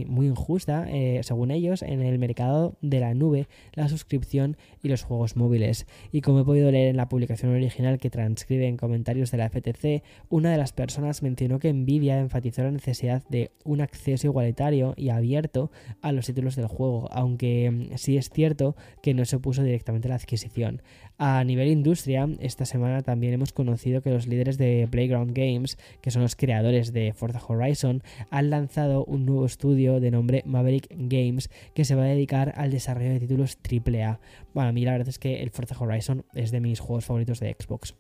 muy 0.07 0.27
injusta, 0.27 0.87
eh, 0.89 1.21
según 1.23 1.51
ellos, 1.51 1.83
en 1.83 2.01
el 2.03 2.19
mercado 2.19 2.77
de 2.81 3.01
la 3.01 3.15
nube, 3.15 3.49
la 3.75 3.89
suscripción 3.89 4.57
y 4.83 4.89
los 4.89 5.03
juegos 5.03 5.37
móviles. 5.37 5.87
Y 6.13 6.21
como 6.21 6.41
he 6.41 6.45
podido 6.45 6.71
leer 6.71 6.89
en 6.89 6.97
la 6.97 7.09
publicación 7.09 7.53
original 7.53 7.99
que 7.99 8.11
transcribe 8.11 8.67
en 8.67 8.77
comentarios 8.77 9.31
de 9.31 9.39
la 9.39 9.49
FTC, 9.49 10.03
una 10.29 10.51
de 10.51 10.59
las 10.59 10.73
personas 10.73 11.23
mencionó 11.23 11.59
que 11.59 11.73
Nvidia 11.73 12.19
enfatizó 12.19 12.63
la 12.63 12.71
necesidad 12.71 13.23
de 13.29 13.51
un 13.65 13.81
acceso 13.81 14.27
igualitario 14.27 14.95
y 14.97 15.11
abierto 15.11 15.71
a 16.03 16.13
los 16.13 16.27
títulos 16.27 16.57
del 16.57 16.67
juego, 16.67 17.09
aunque 17.13 17.71
mm, 17.71 17.97
sí 17.97 18.17
es 18.17 18.31
cierto 18.31 18.77
que 19.03 19.15
no 19.15 19.25
se 19.25 19.37
opuso 19.37 19.63
directamente 19.63 20.09
a 20.09 20.11
la 20.11 20.17
adquisición. 20.17 20.83
A 21.19 21.43
nivel 21.45 21.69
industria, 21.69 22.29
esta 22.41 22.67
semana 22.67 23.03
también 23.03 23.33
hemos 23.33 23.53
conocido 23.53 24.03
que 24.03 24.11
los 24.11 24.27
líderes 24.27 24.59
de 24.59 24.87
Playground 24.91 25.33
Games, 25.35 25.79
que 26.03 26.11
son 26.11 26.23
los 26.23 26.37
creadores 26.37 26.93
de 26.93 27.15
Forza 27.15 27.41
Horizon, 27.47 27.96
han 28.31 28.51
lanzado 28.51 29.05
un 29.05 29.27
nuevo 29.27 29.47
estudio 29.47 30.01
de 30.01 30.11
nombre 30.11 30.43
Maverick 30.47 30.87
Games 30.91 31.51
que 31.75 31.85
se 31.85 31.95
va 31.95 32.03
a 32.03 32.07
dedicar 32.07 32.53
al 32.57 32.71
desarrollo 32.71 33.11
de 33.11 33.21
títulos 33.21 33.59
AAA. 33.63 34.21
Bueno, 34.55 34.71
a 34.71 34.73
mí 34.73 34.85
la 34.85 34.93
verdad 34.93 35.09
es 35.09 35.19
que 35.19 35.43
el 35.43 35.51
Forza 35.51 35.77
Horizon 35.79 36.25
es 36.35 36.51
de 36.51 36.61
mis 36.61 36.81
juegos 36.81 37.05
favoritos 37.05 37.41
de 37.41 37.55
Xbox. 37.59 37.95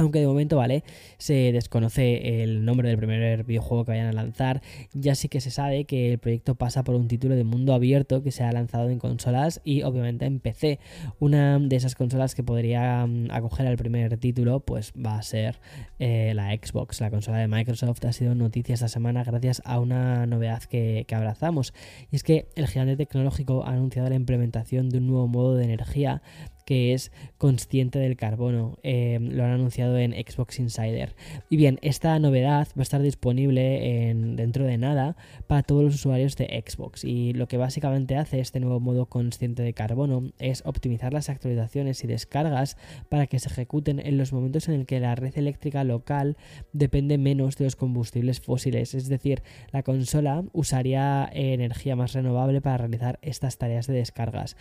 Aunque 0.00 0.20
de 0.20 0.28
momento, 0.28 0.56
¿vale? 0.56 0.84
Se 1.18 1.50
desconoce 1.50 2.44
el 2.44 2.64
nombre 2.64 2.88
del 2.88 2.96
primer 2.98 3.42
videojuego 3.42 3.84
que 3.84 3.90
vayan 3.90 4.06
a 4.06 4.12
lanzar. 4.12 4.62
Ya 4.92 5.16
sí 5.16 5.28
que 5.28 5.40
se 5.40 5.50
sabe 5.50 5.86
que 5.86 6.12
el 6.12 6.18
proyecto 6.18 6.54
pasa 6.54 6.84
por 6.84 6.94
un 6.94 7.08
título 7.08 7.34
de 7.34 7.42
mundo 7.42 7.74
abierto 7.74 8.22
que 8.22 8.30
se 8.30 8.44
ha 8.44 8.52
lanzado 8.52 8.90
en 8.90 9.00
consolas 9.00 9.60
y 9.64 9.82
obviamente 9.82 10.24
en 10.24 10.38
PC. 10.38 10.78
Una 11.18 11.58
de 11.58 11.74
esas 11.74 11.96
consolas 11.96 12.36
que 12.36 12.44
podría 12.44 13.04
mm, 13.06 13.32
acoger 13.32 13.66
al 13.66 13.76
primer 13.76 14.16
título, 14.18 14.60
pues 14.60 14.92
va 14.92 15.16
a 15.18 15.22
ser 15.22 15.58
eh, 15.98 16.32
la 16.32 16.52
Xbox. 16.52 17.00
La 17.00 17.10
consola 17.10 17.38
de 17.38 17.48
Microsoft 17.48 18.04
ha 18.04 18.12
sido 18.12 18.36
noticia 18.36 18.74
esta 18.74 18.86
semana 18.86 19.24
gracias 19.24 19.62
a 19.64 19.80
una 19.80 20.26
novedad 20.26 20.62
que, 20.62 21.06
que 21.08 21.14
abrazamos. 21.16 21.74
Y 22.12 22.14
es 22.14 22.22
que 22.22 22.46
el 22.54 22.68
gigante 22.68 22.96
tecnológico 22.96 23.64
ha 23.64 23.72
anunciado 23.72 24.08
la 24.08 24.14
implementación 24.14 24.90
de 24.90 24.98
un 24.98 25.08
nuevo 25.08 25.26
modo 25.26 25.56
de 25.56 25.64
energía 25.64 26.22
que 26.68 26.92
es 26.92 27.12
consciente 27.38 27.98
del 27.98 28.18
carbono. 28.18 28.76
Em, 28.82 29.30
lo 29.30 29.42
han 29.42 29.52
anunciado 29.52 29.96
en 29.96 30.12
Xbox 30.12 30.58
Insider. 30.58 31.14
Y 31.48 31.56
bien, 31.56 31.78
esta 31.80 32.18
novedad 32.18 32.68
va 32.76 32.80
a 32.80 32.82
estar 32.82 33.00
disponible 33.00 34.10
en, 34.10 34.36
dentro 34.36 34.66
de 34.66 34.76
nada 34.76 35.16
para 35.46 35.62
todos 35.62 35.82
los 35.82 35.94
usuarios 35.94 36.36
de 36.36 36.62
Xbox. 36.62 37.04
Y 37.04 37.32
lo 37.32 37.48
que 37.48 37.56
básicamente 37.56 38.16
hace 38.16 38.40
este 38.40 38.60
nuevo 38.60 38.80
modo 38.80 39.06
consciente 39.06 39.62
de 39.62 39.72
carbono 39.72 40.30
es 40.38 40.62
optimizar 40.66 41.14
las 41.14 41.30
actualizaciones 41.30 42.04
y 42.04 42.06
descargas 42.06 42.76
para 43.08 43.26
que 43.28 43.38
se 43.38 43.48
ejecuten 43.48 43.98
en 43.98 44.18
los 44.18 44.34
momentos 44.34 44.68
en 44.68 44.74
el 44.74 44.84
que 44.84 45.00
la 45.00 45.14
red 45.14 45.38
eléctrica 45.38 45.84
local 45.84 46.36
depende 46.74 47.16
menos 47.16 47.56
de 47.56 47.64
los 47.64 47.76
combustibles 47.76 48.42
fósiles. 48.42 48.92
Es 48.92 49.08
decir, 49.08 49.42
la 49.72 49.82
consola 49.82 50.44
usaría 50.52 51.30
energía 51.32 51.96
más 51.96 52.12
renovable 52.12 52.60
para 52.60 52.76
realizar 52.76 53.18
estas 53.22 53.56
tareas 53.56 53.86
de 53.86 53.94
descargas. 53.94 54.54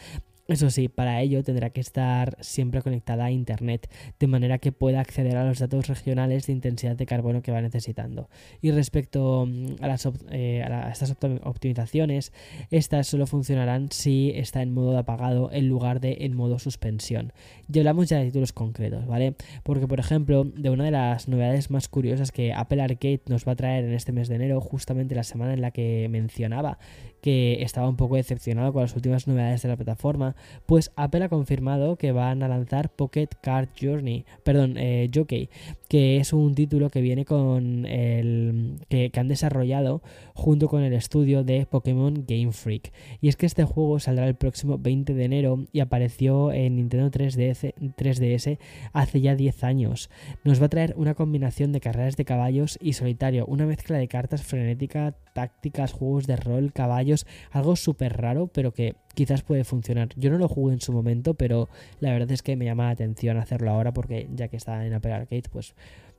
Eso 0.47 0.69
sí, 0.69 0.87
para 0.87 1.21
ello 1.21 1.43
tendrá 1.43 1.71
que 1.71 1.81
estar 1.81 2.37
siempre 2.39 2.81
conectada 2.81 3.25
a 3.25 3.31
Internet, 3.31 3.91
de 4.17 4.27
manera 4.27 4.59
que 4.59 4.71
pueda 4.71 5.01
acceder 5.01 5.35
a 5.35 5.43
los 5.43 5.59
datos 5.59 5.87
regionales 5.87 6.47
de 6.47 6.53
intensidad 6.53 6.95
de 6.95 7.05
carbono 7.05 7.41
que 7.41 7.51
va 7.51 7.61
necesitando. 7.61 8.29
Y 8.61 8.71
respecto 8.71 9.45
mm, 9.45 9.75
a, 9.81 9.87
las 9.87 10.07
eh, 10.31 10.63
a, 10.63 10.89
estas 10.89 11.15
optimizaciones, 11.43 12.31
estas 12.71 13.07
solo 13.07 13.27
funcionarán 13.27 13.91
si 13.91 14.31
está 14.35 14.61
en 14.61 14.73
modo 14.73 14.93
de 14.93 14.99
apagado 14.99 15.49
en 15.51 15.67
lugar 15.67 15.99
de 15.99 16.17
en 16.21 16.33
modo 16.33 16.59
suspensión. 16.59 17.33
Y 17.71 17.79
hablamos 17.79 18.07
ya 18.07 18.19
de 18.19 18.27
títulos 18.27 18.53
concretos, 18.53 19.05
¿vale? 19.05 19.35
Porque, 19.63 19.85
por 19.85 19.99
ejemplo, 19.99 20.45
de 20.45 20.69
una 20.69 20.85
de 20.85 20.91
las 20.91 21.27
novedades 21.27 21.69
más 21.71 21.89
curiosas 21.89 22.31
que 22.31 22.53
Apple 22.53 22.81
Arcade 22.81 23.21
nos 23.27 23.45
va 23.45 23.51
a 23.51 23.55
traer 23.57 23.83
en 23.83 23.93
este 23.93 24.13
mes 24.13 24.29
de 24.29 24.35
enero, 24.35 24.61
justamente 24.61 25.13
la 25.13 25.23
semana 25.23 25.53
en 25.53 25.61
la 25.61 25.71
que 25.71 26.07
mencionaba 26.09 26.77
que 27.21 27.61
estaba 27.61 27.89
un 27.89 27.97
poco 27.97 28.15
decepcionado 28.15 28.71
con 28.71 28.83
las 28.83 28.95
últimas 28.95 29.27
novedades 29.27 29.61
de 29.61 29.67
la 29.67 29.75
plataforma, 29.75 30.36
pues 30.65 30.91
Apple 30.95 31.23
ha 31.23 31.29
confirmado 31.29 31.95
que 31.95 32.11
van 32.11 32.43
a 32.43 32.47
lanzar 32.47 32.89
Pocket 32.89 33.29
Card 33.41 33.69
Journey, 33.79 34.25
perdón, 34.43 34.75
eh, 34.77 35.09
Jockey, 35.13 35.49
que 35.87 36.17
es 36.17 36.33
un 36.33 36.53
título 36.55 36.89
que 36.89 37.01
viene 37.01 37.25
con 37.25 37.85
el 37.85 38.79
que, 38.89 39.11
han 39.17 39.27
desarrollado 39.27 40.01
junto 40.33 40.67
con 40.67 40.83
el 40.83 40.93
estudio 40.93 41.43
de 41.43 41.65
Pokémon 41.65 42.25
Game 42.27 42.51
Freak. 42.51 42.91
Y 43.21 43.29
es 43.29 43.35
que 43.35 43.45
este 43.45 43.63
juego 43.63 43.99
saldrá 43.99 44.27
el 44.27 44.35
próximo 44.35 44.77
20 44.77 45.13
de 45.13 45.25
enero 45.25 45.65
y 45.71 45.79
apareció 45.79 46.51
en 46.51 46.75
Nintendo 46.75 47.09
3DS, 47.09 47.73
3DS 47.95 48.59
hace 48.93 49.21
ya 49.21 49.35
10 49.35 49.63
años. 49.63 50.09
Nos 50.43 50.61
va 50.61 50.67
a 50.67 50.69
traer 50.69 50.93
una 50.97 51.15
combinación 51.15 51.71
de 51.71 51.81
carreras 51.81 52.15
de 52.15 52.25
caballos 52.25 52.77
y 52.81 52.93
solitario, 52.93 53.45
una 53.45 53.65
mezcla 53.65 53.97
de 53.97 54.07
cartas 54.07 54.43
frenética, 54.43 55.15
tácticas, 55.33 55.93
juegos 55.93 56.27
de 56.27 56.35
rol, 56.35 56.73
caballos, 56.73 57.25
algo 57.51 57.75
súper 57.75 58.17
raro, 58.17 58.47
pero 58.47 58.73
que 58.73 58.95
quizás 59.17 59.41
puede 59.41 59.63
funcionar. 59.63 60.09
Yo 60.15 60.29
no 60.29 60.37
lo 60.37 60.47
jugué 60.47 60.75
en 60.75 60.79
su 60.79 60.93
momento, 60.93 61.33
pero 61.33 61.69
la 61.99 62.11
verdad 62.11 62.31
es 62.31 62.43
que 62.43 62.55
me 62.55 62.65
llama 62.65 62.85
la 62.85 62.91
atención 62.91 63.37
hacerlo 63.37 63.71
ahora 63.71 63.91
porque 63.91 64.29
ya 64.35 64.47
que 64.47 64.57
está 64.57 64.85
en 64.85 64.93
Apple 64.93 65.11
Arcade, 65.11 65.49
pues 65.51 65.73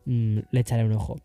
mm, 0.05 0.39
le 0.51 0.61
echaré 0.61 0.85
un 0.85 0.93
ojo. 0.95 1.17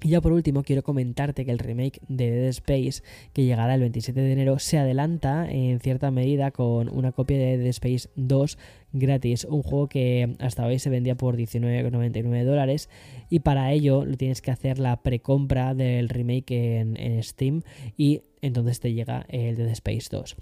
Y 0.00 0.10
ya 0.10 0.20
por 0.20 0.30
último 0.30 0.62
quiero 0.62 0.84
comentarte 0.84 1.44
que 1.44 1.50
el 1.50 1.58
remake 1.58 2.00
de 2.06 2.30
Dead 2.30 2.48
Space, 2.50 3.02
que 3.32 3.44
llegará 3.44 3.74
el 3.74 3.80
27 3.80 4.20
de 4.20 4.32
enero, 4.32 4.60
se 4.60 4.78
adelanta 4.78 5.50
en 5.50 5.80
cierta 5.80 6.12
medida 6.12 6.52
con 6.52 6.88
una 6.88 7.10
copia 7.10 7.36
de 7.36 7.58
Dead 7.58 7.66
Space 7.66 8.08
2 8.14 8.56
gratis, 8.92 9.44
un 9.44 9.62
juego 9.62 9.88
que 9.88 10.36
hasta 10.38 10.66
hoy 10.66 10.78
se 10.78 10.90
vendía 10.90 11.16
por 11.16 11.36
19,99 11.36 12.44
dólares 12.44 12.88
y 13.30 13.40
para 13.40 13.72
ello 13.72 14.04
lo 14.04 14.16
tienes 14.16 14.42
que 14.42 14.50
hacer 14.50 14.78
la 14.78 15.02
precompra 15.02 15.74
del 15.74 16.08
remake 16.08 16.80
en, 16.80 16.96
en 16.96 17.22
Steam 17.22 17.62
y 17.96 18.22
entonces 18.42 18.80
te 18.80 18.92
llega 18.92 19.24
el 19.28 19.56
Dead 19.56 19.68
Space 19.68 20.08
2. 20.10 20.36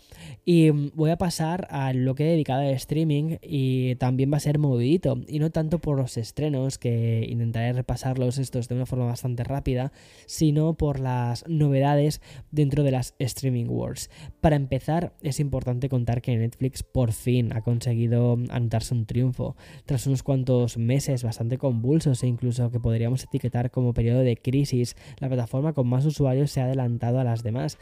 Y 0.44 0.72
mm, 0.72 0.92
voy 0.94 1.10
a 1.10 1.18
pasar 1.18 1.68
a 1.70 1.92
lo 1.92 2.14
que 2.14 2.24
he 2.24 2.30
dedicado 2.30 2.62
al 2.62 2.74
streaming 2.74 3.36
y 3.42 3.94
también 3.96 4.32
va 4.32 4.38
a 4.38 4.40
ser 4.40 4.58
movidito 4.58 5.20
y 5.28 5.38
no 5.38 5.50
tanto 5.50 5.78
por 5.78 5.98
los 5.98 6.16
estrenos 6.16 6.78
que 6.78 7.26
intentaré 7.28 7.74
repasarlos 7.74 8.38
estos 8.38 8.68
de 8.68 8.74
una 8.74 8.86
forma 8.86 9.04
bastante 9.04 9.44
rápida, 9.44 9.92
sino 10.26 10.74
por 10.74 10.98
las 10.98 11.46
novedades 11.46 12.22
dentro 12.50 12.82
de 12.82 12.90
las 12.90 13.14
streaming 13.18 13.66
wars. 13.68 14.10
Para 14.40 14.56
empezar, 14.56 15.12
es 15.20 15.38
importante 15.38 15.90
contar 15.90 16.22
que 16.22 16.36
Netflix 16.36 16.82
por 16.82 17.12
fin 17.12 17.52
ha 17.52 17.60
conseguido 17.60 18.38
anotarse 18.50 18.94
un 18.94 19.06
triunfo 19.06 19.56
tras 19.84 20.06
unos 20.06 20.22
cuantos 20.22 20.78
meses 20.78 21.22
bastante 21.22 21.58
convulsos 21.58 22.22
e 22.22 22.26
incluso 22.26 22.70
que 22.70 22.80
podríamos 22.80 23.24
etiquetar 23.24 23.70
como 23.70 23.92
periodo 23.92 24.20
de 24.20 24.36
crisis. 24.36 24.96
La 25.18 25.28
plataforma 25.28 25.72
con 25.72 25.88
más 25.88 26.04
usuarios 26.04 26.50
se 26.50 26.60
ha 26.60 26.64
adelantado 26.64 27.20
a 27.20 27.24
las 27.24 27.42
demás 27.42 27.78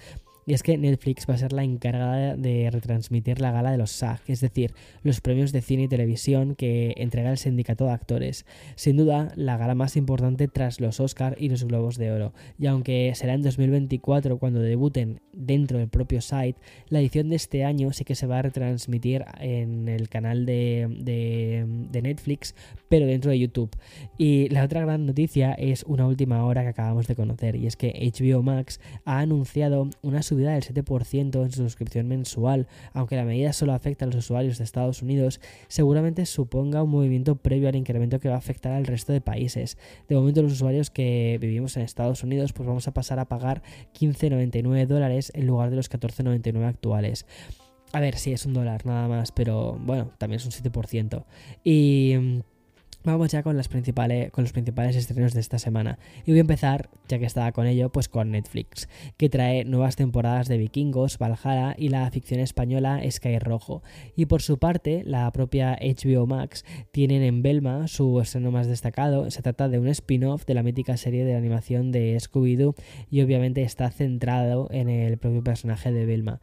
y 0.49 0.55
es 0.55 0.63
que 0.63 0.79
Netflix 0.79 1.27
va 1.29 1.35
a 1.35 1.37
ser 1.37 1.53
la 1.53 1.63
encargada 1.63 2.35
de 2.35 2.71
retransmitir 2.71 3.39
la 3.39 3.53
gala 3.53 3.71
de 3.71 3.77
los 3.77 3.91
SAG, 3.91 4.23
es 4.29 4.41
decir, 4.41 4.73
los 5.03 5.21
premios 5.21 5.53
de 5.53 5.61
cine 5.61 5.83
y 5.83 5.89
televisión 5.89 6.55
que 6.55 6.95
entrega 6.97 7.31
el 7.31 7.37
sindicato 7.37 7.85
de 7.85 7.91
actores. 7.91 8.47
Sin 8.75 8.97
duda, 8.97 9.31
la 9.37 9.59
gala 9.59 9.75
más 9.75 9.95
importante 9.99 10.49
tras 10.49 10.81
los 10.81 11.01
Oscar 11.01 11.37
y 11.39 11.51
los 11.51 11.65
Globos 11.65 11.99
de 11.99 12.13
Oro. 12.13 12.33
Y 12.59 12.67
aunque 12.67 13.13
será 13.15 13.35
en 13.35 13.43
2024 13.43 14.39
cuando 14.39 14.61
debuten 14.61 15.21
dentro 15.35 15.81
del 15.81 15.89
propio 15.89 16.23
site, 16.23 16.59
la 16.89 17.01
edición 17.01 17.29
de 17.29 17.37
este 17.37 17.67
año 17.67 17.93
sí 17.93 18.07
que 18.07 18.15
se 18.15 18.27
va 18.27 18.39
a 18.39 18.43
retransmitir 18.43 19.27
en 19.41 19.87
el 19.87 20.09
canal 20.09 20.47
de, 20.47 20.87
de 21.91 22.01
Netflix, 22.03 22.55
pero 22.89 23.05
dentro 23.05 23.33
de 23.33 23.39
YouTube. 23.39 23.77
Y 24.17 24.49
la 24.49 24.65
otra 24.65 24.81
gran 24.81 25.05
noticia 25.05 25.53
es 25.53 25.83
una 25.83 26.07
última 26.07 26.43
hora 26.47 26.63
que 26.63 26.69
acabamos 26.69 27.07
de 27.07 27.17
conocer, 27.17 27.55
y 27.55 27.67
es 27.67 27.77
que 27.77 27.93
HBO 28.17 28.43
Max 28.43 28.81
ha 29.05 29.19
anunciado 29.19 29.91
una 30.01 30.23
subida 30.23 30.38
del 30.47 30.63
7% 30.63 31.43
en 31.43 31.51
su 31.51 31.63
suscripción 31.63 32.09
mensual, 32.09 32.67
aunque 32.93 33.17
la 33.17 33.25
medida 33.25 33.53
solo 33.53 33.73
afecta 33.73 34.05
a 34.05 34.09
los 34.09 34.17
usuarios 34.17 34.59
de 34.59 34.65
Estados 34.65 35.03
Unidos, 35.03 35.41
seguramente 35.69 36.27
suponga 36.27 36.83
un 36.83 36.91
movimiento 36.91 37.37
previo 37.37 37.69
al 37.69 37.77
incremento 37.77 38.21
que 38.21 38.29
va 38.29 38.37
a 38.37 38.39
afectar 38.39 38.73
al 38.73 38.87
resto 38.87 39.13
de 39.13 39.21
países. 39.21 39.79
De 40.09 40.15
momento 40.15 40.43
los 40.43 40.53
usuarios 40.53 40.91
que 40.91 41.39
vivimos 41.41 41.77
en 41.77 41.83
Estados 41.83 42.23
Unidos 42.23 42.53
pues 42.53 42.67
vamos 42.67 42.89
a 42.89 42.95
pasar 42.95 43.19
a 43.19 43.27
pagar 43.27 43.63
15,99 43.99 44.87
dólares 44.87 45.33
en 45.35 45.47
lugar 45.47 45.71
de 45.71 45.77
los 45.77 45.91
14,99 45.91 46.65
actuales. 46.65 47.27
A 47.93 48.01
ver, 48.01 48.17
sí, 48.17 48.33
es 48.33 48.45
un 48.45 48.53
dólar 48.53 48.85
nada 48.85 49.09
más, 49.09 49.33
pero 49.33 49.79
bueno, 49.81 50.11
también 50.19 50.41
es 50.41 50.45
un 50.45 50.53
7%. 50.53 51.25
Y 51.65 52.15
mm, 52.19 52.41
Vamos 53.05 53.31
ya 53.31 53.45
con, 53.45 53.57
principales, 53.71 54.33
con 54.33 54.43
los 54.43 54.53
principales 54.53 54.97
estrenos 54.97 55.33
de 55.33 55.41
esta 55.41 55.59
semana. 55.59 55.99
Y 56.27 56.33
voy 56.33 56.39
a 56.39 56.41
empezar, 56.41 56.91
ya 57.09 57.19
que 57.19 57.27
estaba 57.27 57.53
con 57.53 57.67
ello, 57.67 57.91
pues 57.91 58.09
con 58.09 58.33
Netflix, 58.33 58.89
que 59.17 59.29
trae 59.29 59.65
nuevas 59.65 59.95
temporadas 59.95 60.49
de 60.49 60.59
Vikingos, 60.59 61.17
Valhalla 61.17 61.75
y 61.79 61.91
la 61.91 62.11
ficción 62.11 62.41
española 62.41 63.01
Sky 63.09 63.39
Rojo. 63.39 63.83
Y 64.17 64.27
por 64.27 64.43
su 64.43 64.59
parte, 64.59 65.05
la 65.05 65.31
propia 65.31 65.79
HBO 65.81 66.27
Max 66.27 66.65
tienen 66.91 67.23
en 67.23 67.41
Belma 67.41 67.87
su 67.87 68.21
estreno 68.21 68.51
más 68.51 68.67
destacado. 68.67 69.31
Se 69.31 69.43
trata 69.43 69.69
de 69.69 69.79
un 69.79 69.89
spin-off 69.89 70.45
de 70.45 70.55
la 70.55 70.65
mítica 70.65 70.97
serie 70.97 71.25
de 71.25 71.37
animación 71.37 71.93
de 71.93 72.17
Scooby-Doo 72.17 72.75
y 73.11 73.23
obviamente 73.23 73.63
está 73.63 73.91
centrado 73.91 74.69
en 74.73 74.89
el 74.89 75.19
propio 75.19 75.45
personaje 75.45 75.93
de 75.93 76.05
Belma. 76.05 76.41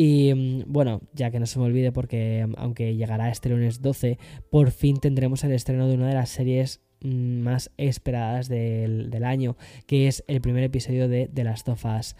Y 0.00 0.32
mm, 0.32 0.62
bueno, 0.68 1.00
ya 1.12 1.32
que 1.32 1.40
no 1.40 1.46
se 1.46 1.58
me 1.58 1.64
olvide 1.64 1.90
porque 1.90 2.46
mm, 2.46 2.52
aunque 2.56 2.94
llegará 2.94 3.30
este 3.30 3.48
lunes 3.48 3.82
12, 3.82 4.16
por 4.48 4.70
fin 4.70 4.98
tendremos 4.98 5.42
el 5.42 5.50
estreno 5.50 5.88
de 5.88 5.94
una 5.96 6.06
de 6.06 6.14
las 6.14 6.30
series 6.30 6.80
mm, 7.00 7.40
más 7.40 7.72
esperadas 7.78 8.48
del, 8.48 9.24
año, 9.24 9.56
que 9.88 10.06
es 10.06 10.22
el 10.28 10.40
primer 10.40 10.62
episodio 10.62 11.08
de 11.08 11.26
The 11.26 11.42
Last 11.42 11.68
of 11.68 11.84
Us. 11.84 12.14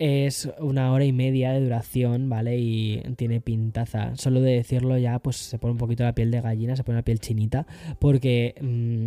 Es 0.00 0.50
una 0.58 0.92
hora 0.92 1.04
y 1.04 1.12
media 1.12 1.52
de 1.52 1.60
duración, 1.60 2.28
¿vale? 2.28 2.58
Y 2.58 3.00
tiene 3.16 3.40
pintaza. 3.40 4.16
Solo 4.16 4.40
de 4.40 4.56
decirlo 4.56 4.98
ya, 4.98 5.20
pues 5.20 5.36
se 5.36 5.60
pone 5.60 5.72
un 5.72 5.78
poquito 5.78 6.02
la 6.02 6.16
piel 6.16 6.32
de 6.32 6.40
gallina, 6.40 6.74
se 6.74 6.82
pone 6.82 6.98
la 6.98 7.04
piel 7.04 7.20
chinita, 7.20 7.68
porque, 8.00 8.56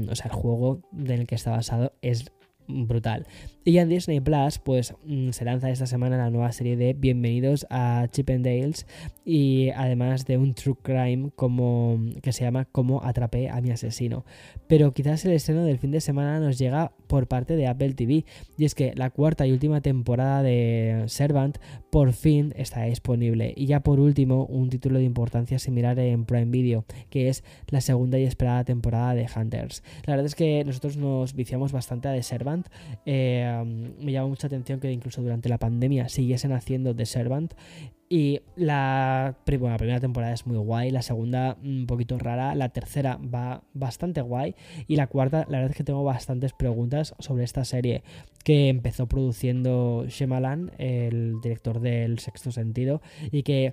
o 0.10 0.16
sea, 0.16 0.28
el 0.28 0.32
juego 0.32 0.84
en 0.98 1.12
el 1.12 1.28
que 1.28 1.36
está 1.36 1.52
basado 1.52 1.92
es 2.02 2.32
brutal. 2.68 3.26
Y 3.66 3.78
en 3.78 3.88
Disney 3.88 4.20
Plus, 4.20 4.60
pues 4.60 4.94
mm, 5.06 5.30
se 5.30 5.46
lanza 5.46 5.70
esta 5.70 5.86
semana 5.86 6.18
la 6.18 6.30
nueva 6.30 6.52
serie 6.52 6.76
de 6.76 6.94
Bienvenidos 6.94 7.66
a 7.70 8.08
Chip 8.12 8.30
and 8.30 8.46
Dales 8.46 8.86
y 9.24 9.70
además 9.70 10.26
de 10.26 10.38
un 10.38 10.54
true 10.54 10.76
crime 10.82 11.30
como 11.36 11.98
que 12.22 12.34
se 12.34 12.44
llama 12.44 12.66
Cómo 12.66 13.04
atrapé 13.04 13.50
a 13.50 13.62
mi 13.62 13.72
asesino. 13.72 14.26
Pero 14.68 14.94
quizás 14.94 15.24
el 15.24 15.32
estreno 15.32 15.64
del 15.64 15.80
fin 15.80 15.92
de 15.92 16.02
semana 16.02 16.40
nos 16.40 16.58
llega 16.58 16.92
por 17.08 17.28
parte 17.28 17.56
de 17.56 17.68
Apple 17.68 17.94
TV 17.94 18.26
y 18.58 18.66
es 18.66 18.76
que 18.76 18.94
la 18.96 19.12
cuarta 19.12 19.48
y 19.48 19.52
última 19.52 19.82
temporada 19.82 20.44
de 20.44 21.04
Servant 21.08 21.58
por 21.90 22.12
fin 22.12 22.54
está 22.58 22.84
disponible. 22.84 23.54
Y 23.56 23.68
ya 23.68 23.82
por 23.82 24.00
último, 24.00 24.46
un 24.46 24.70
título 24.70 25.00
de 25.00 25.06
importancia 25.06 25.58
similar 25.58 25.98
en 26.00 26.26
Prime 26.26 26.52
Video, 26.52 26.86
que 27.10 27.30
es 27.30 27.44
la 27.70 27.82
segunda 27.82 28.20
y 28.20 28.24
esperada 28.24 28.64
temporada 28.66 29.14
de 29.16 29.28
Hunters. 29.34 29.84
La 30.06 30.14
verdad 30.14 30.26
es 30.26 30.36
que 30.36 30.64
nosotros 30.66 30.98
nos 30.98 31.34
viciamos 31.34 31.72
bastante 31.72 32.10
a 32.10 32.14
The 32.14 32.24
Servant. 32.24 32.53
Eh, 33.06 33.94
me 34.00 34.12
llama 34.12 34.28
mucha 34.28 34.48
atención 34.48 34.80
que 34.80 34.92
incluso 34.92 35.22
durante 35.22 35.50
la 35.50 35.58
pandemia 35.58 36.10
siguiesen 36.10 36.54
haciendo 36.54 36.96
The 36.96 37.06
Servant. 37.06 37.54
Y 38.10 38.42
la, 38.56 39.38
la 39.48 39.78
primera 39.78 40.00
temporada 40.00 40.34
es 40.34 40.46
muy 40.46 40.58
guay, 40.58 40.92
la 40.92 41.02
segunda 41.02 41.58
un 41.64 41.88
poquito 41.88 42.20
rara, 42.20 42.54
la 42.54 42.70
tercera 42.70 43.18
va 43.18 43.64
bastante 43.74 44.22
guay 44.22 44.54
y 44.88 44.98
la 44.98 45.08
cuarta 45.08 45.48
la 45.50 45.58
verdad 45.58 45.72
es 45.72 45.78
que 45.78 45.84
tengo 45.84 46.04
bastantes 46.04 46.54
preguntas 46.54 47.16
sobre 47.18 47.44
esta 47.44 47.66
serie 47.66 48.04
que 48.44 48.70
empezó 48.70 49.08
produciendo 49.08 50.06
Shemalan, 50.08 50.74
el 50.78 51.42
director 51.42 51.80
del 51.80 52.20
Sexto 52.20 52.52
Sentido, 52.52 53.02
y 53.32 53.42
que 53.42 53.72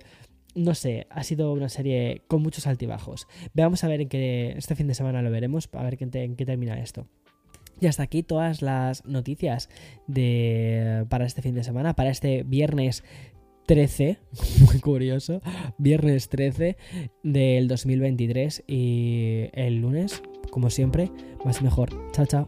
no 0.55 0.75
sé, 0.75 1.07
ha 1.09 1.23
sido 1.23 1.53
una 1.53 1.69
serie 1.69 2.23
con 2.27 2.41
muchos 2.41 2.67
altibajos. 2.67 3.27
Veamos 3.53 3.83
a 3.83 3.87
ver 3.87 4.01
en 4.01 4.09
qué 4.09 4.53
este 4.57 4.75
fin 4.75 4.87
de 4.87 4.95
semana 4.95 5.21
lo 5.21 5.31
veremos, 5.31 5.69
a 5.71 5.83
ver 5.83 5.97
en 6.01 6.35
qué 6.35 6.45
termina 6.45 6.79
esto. 6.79 7.07
Y 7.81 7.87
hasta 7.87 8.03
aquí 8.03 8.21
todas 8.21 8.61
las 8.61 9.03
noticias 9.05 9.67
de, 10.05 11.05
para 11.09 11.25
este 11.25 11.41
fin 11.41 11.55
de 11.55 11.63
semana, 11.63 11.95
para 11.95 12.11
este 12.11 12.43
viernes 12.43 13.03
13, 13.65 14.19
muy 14.65 14.79
curioso, 14.79 15.41
viernes 15.79 16.29
13 16.29 16.77
del 17.23 17.67
2023 17.67 18.63
y 18.67 19.49
el 19.53 19.81
lunes, 19.81 20.21
como 20.51 20.69
siempre, 20.69 21.11
más 21.43 21.59
y 21.59 21.63
mejor. 21.63 21.89
Chao, 22.11 22.27
chao. 22.27 22.47